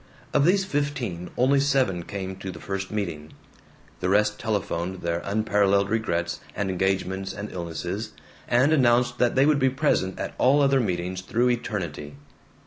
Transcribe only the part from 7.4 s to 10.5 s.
illnesses, and announced that they would be present at